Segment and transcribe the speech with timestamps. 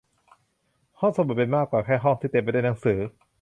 [0.99, 2.99] ห้องสมุดเป็นมากกว่าแค่ห้องที่เต็มไปด้วยหนังสือ